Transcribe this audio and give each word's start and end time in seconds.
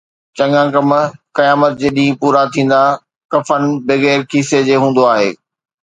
چڱا 0.37 0.63
ڪم 0.73 0.89
قيامت 1.37 1.71
جي 1.79 1.89
ڏينهن 1.95 2.17
پورا 2.21 2.41
ٿيندا، 2.53 2.81
ڪفن 3.31 3.61
بغير 3.87 4.19
کيسي 4.31 4.59
جي 4.67 4.75
هوندو 4.81 5.03
آهي 5.13 5.29